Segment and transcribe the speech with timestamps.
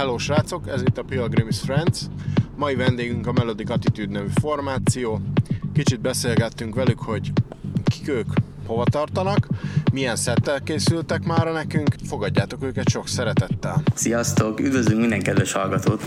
[0.00, 2.00] Hello srácok, ez itt a Pilgrim is Friends.
[2.56, 5.20] Mai vendégünk a Melodic Attitude nevű formáció.
[5.72, 7.32] Kicsit beszélgettünk velük, hogy
[7.84, 8.26] kik ők,
[8.66, 9.48] hova tartanak,
[9.92, 11.94] milyen szettel készültek már nekünk.
[12.06, 13.82] Fogadjátok őket sok szeretettel.
[13.94, 16.04] Sziasztok, üdvözlünk minden kedves hallgatót!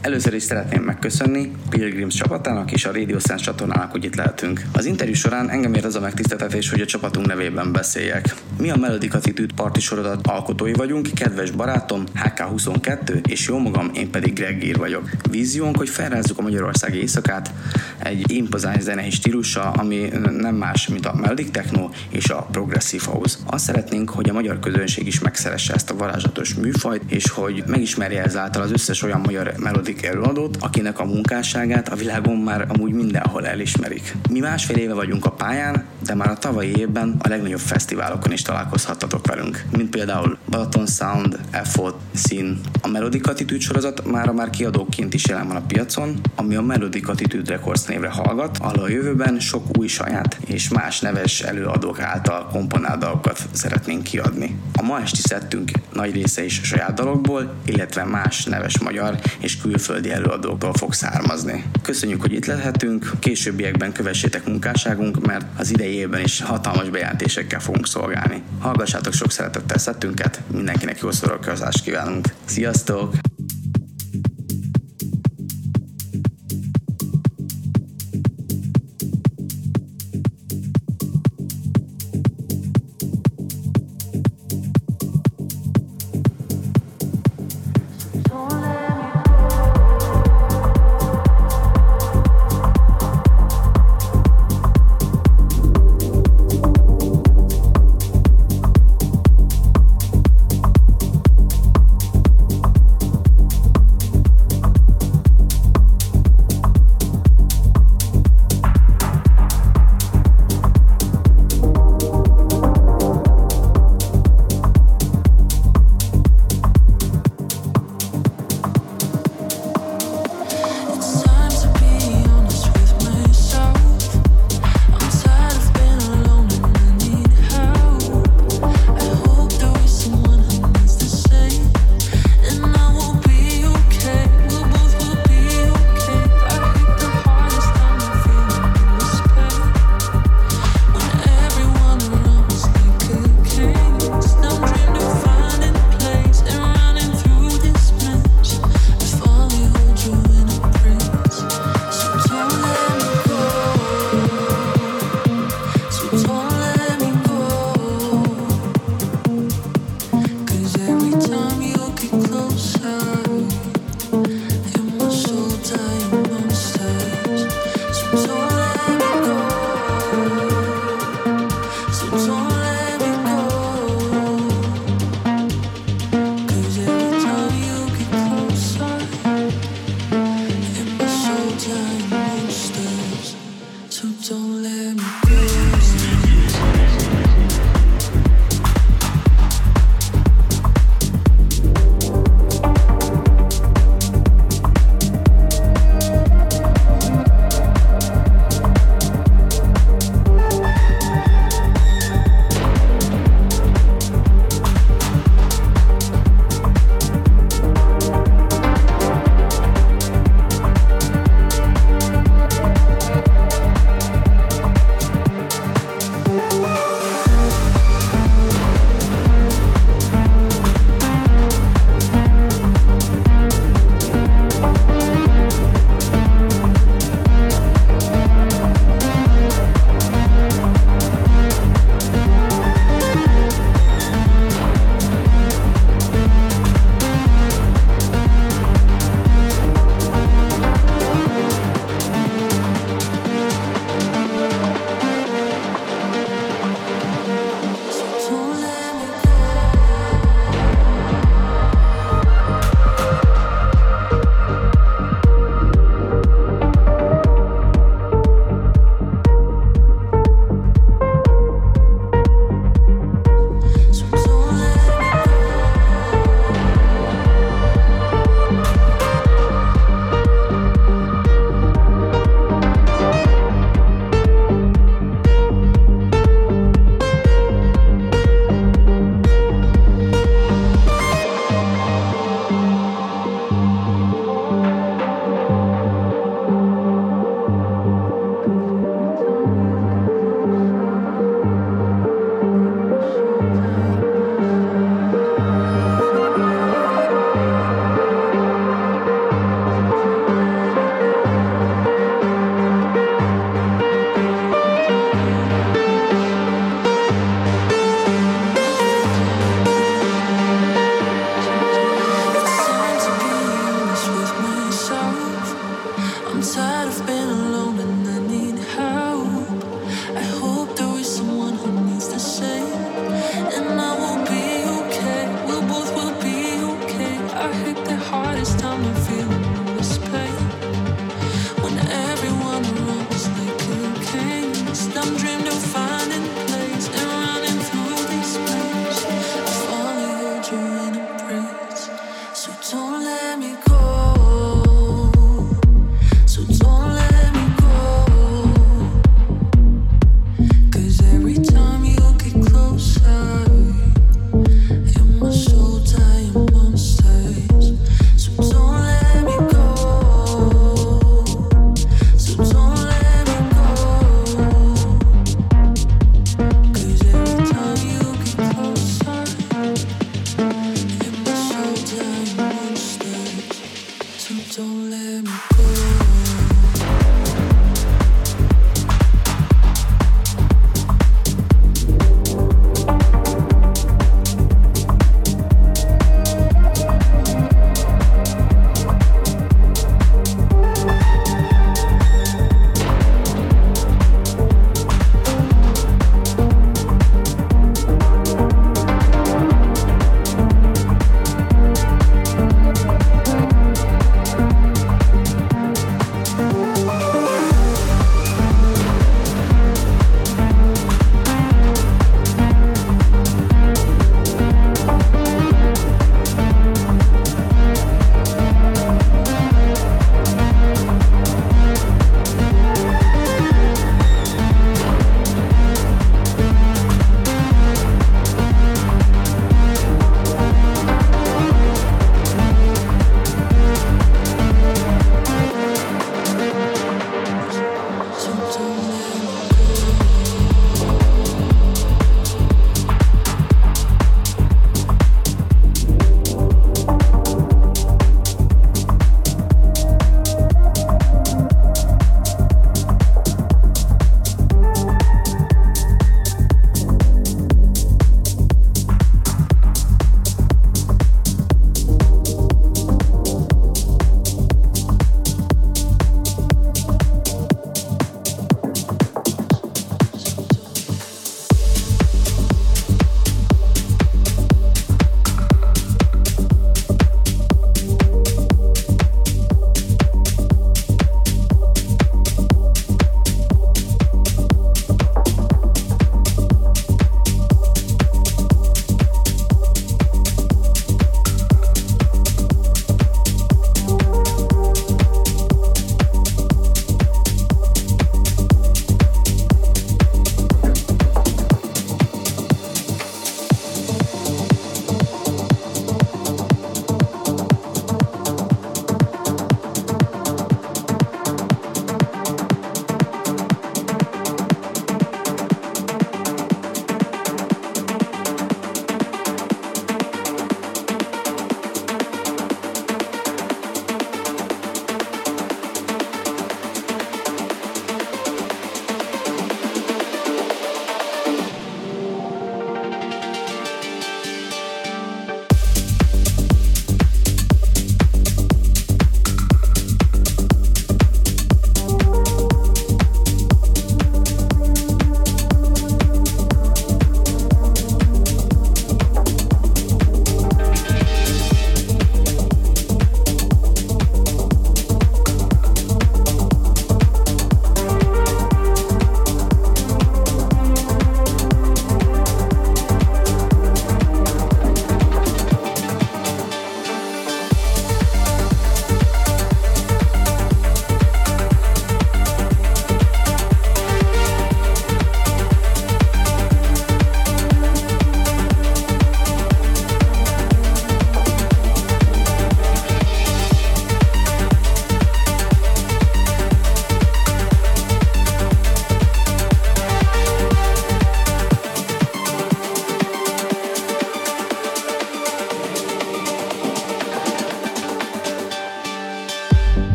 [0.00, 4.62] Először is szeretném megköszönni Pilgrims csapatának és a Radio Sense csatornának, hogy itt lehetünk.
[4.72, 8.34] Az interjú során engem ért az a megtiszteltetés, hogy a csapatunk nevében beszéljek.
[8.58, 14.10] Mi a Melodic Attitude Party sorozat alkotói vagyunk, kedves barátom HK22, és jó magam, én
[14.10, 15.10] pedig Greg Gír vagyok.
[15.30, 17.52] Víziónk, hogy felrázzuk a Magyarországi éjszakát
[17.98, 20.08] egy impozáns zenei stílussal, ami
[20.38, 23.38] nem más, mint a Melodic Techno és a Progressive House.
[23.46, 28.22] Azt szeretnénk, hogy a magyar közönség is megszeresse ezt a varázslatos műfajt, és hogy megismerje
[28.22, 32.92] ezáltal az összes olyan magyar melodic második előadót, akinek a munkásságát a világon már amúgy
[32.92, 34.14] mindenhol elismerik.
[34.30, 38.42] Mi másfél éve vagyunk a pályán, de már a tavalyi évben a legnagyobb fesztiválokon is
[38.42, 42.60] találkozhattatok velünk, mint például Balaton Sound, Effort, Sin.
[42.82, 47.08] A Melodic Attitude sorozat már már kiadóként is jelen van a piacon, ami a Melodic
[47.08, 52.46] Attitude Records névre hallgat, ahol a jövőben sok új saját és más neves előadók által
[52.46, 54.56] komponált dalokat szeretnénk kiadni.
[54.76, 59.68] A ma esti szettünk nagy része is saját dalokból, illetve más neves magyar és kül
[59.78, 61.64] külföldi előadóktól fog származni.
[61.82, 67.86] Köszönjük, hogy itt lehetünk, későbbiekben kövessétek munkásságunk, mert az idei évben is hatalmas bejelentésekkel fogunk
[67.86, 68.42] szolgálni.
[68.60, 72.26] Hallgassátok sok szeretettel szettünket, mindenkinek jó szórakozást kívánunk.
[72.44, 73.27] Sziasztok!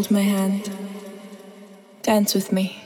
[0.00, 0.70] Hold my hand.
[2.00, 2.79] Dance with me.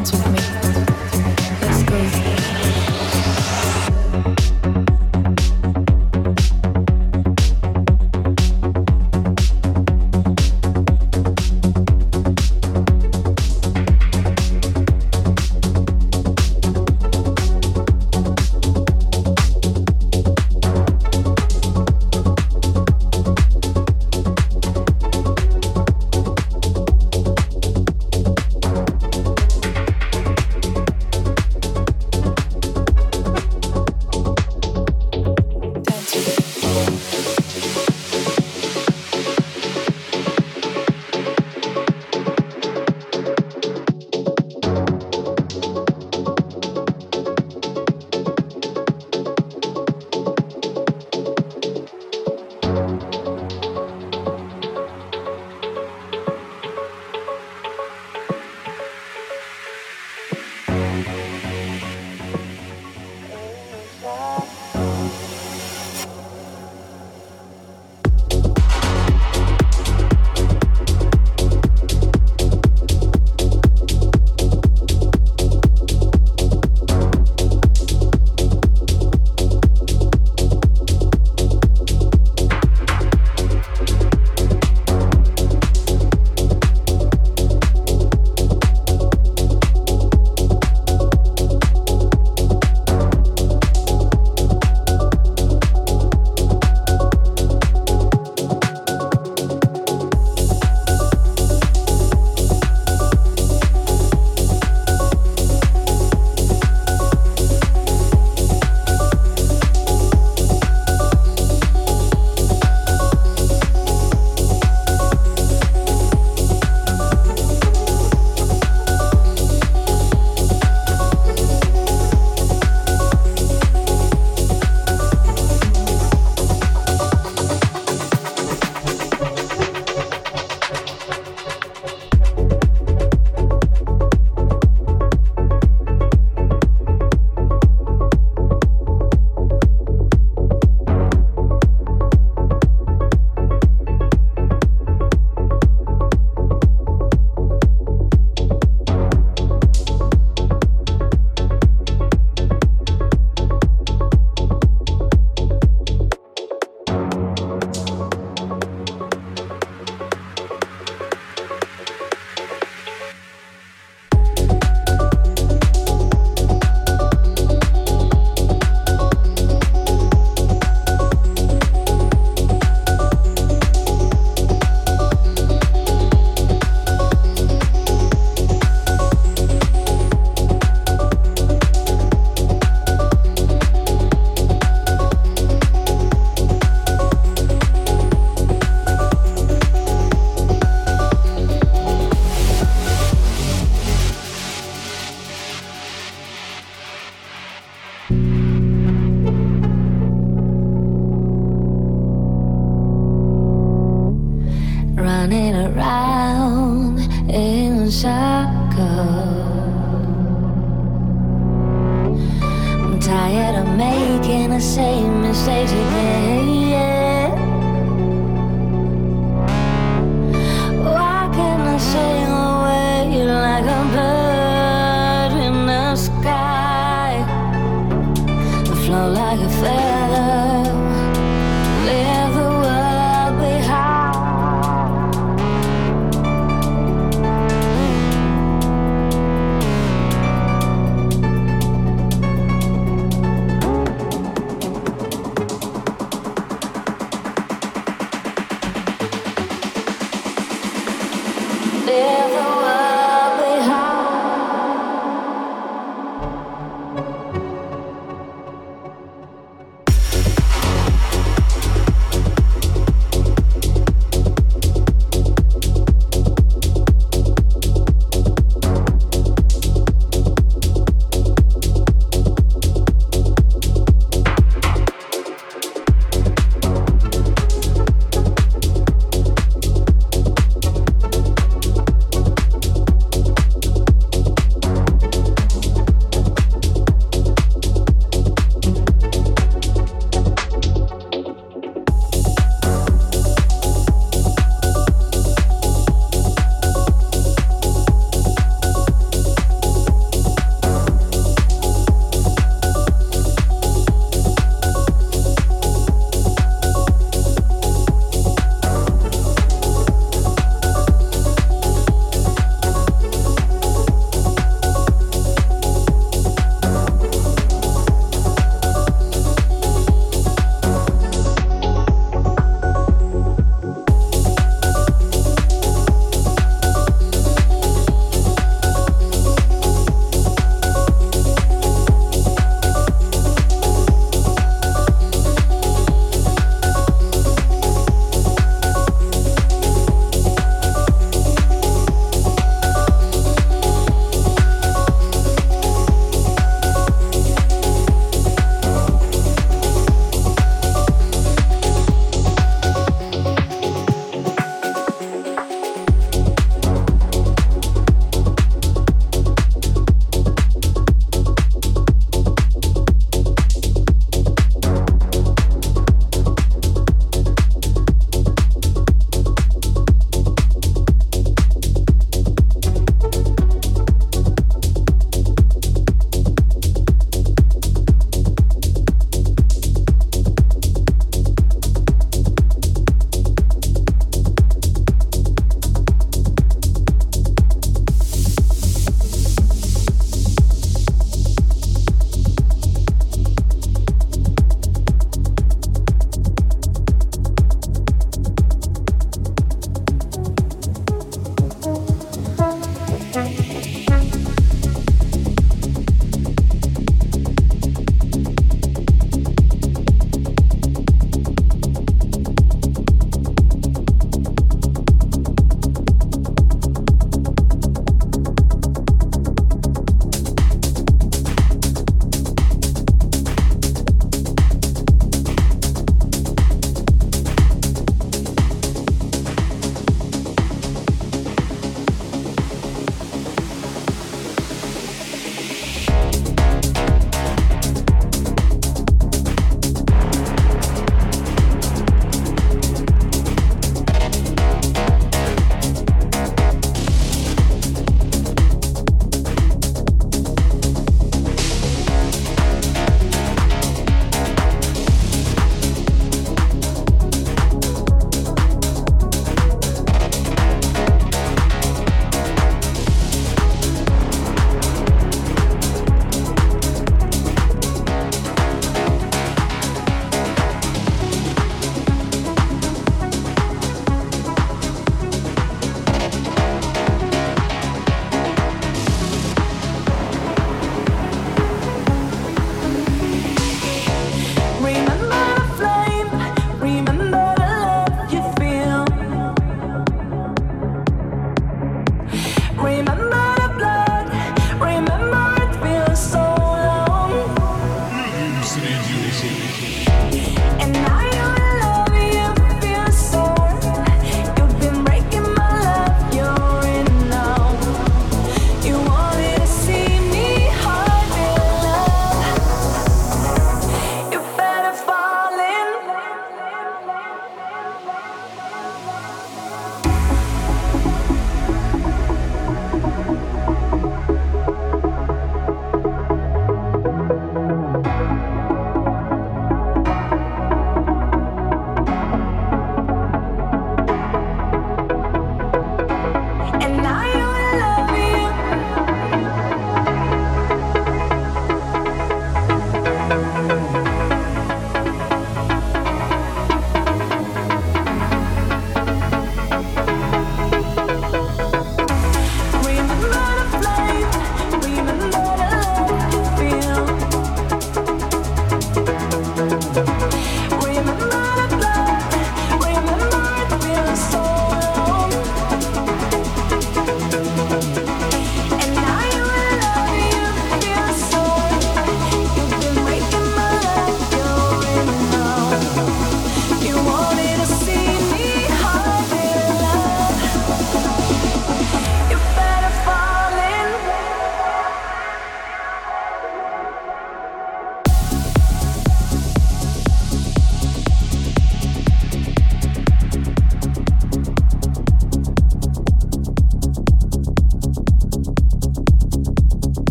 [0.00, 0.79] dance with me.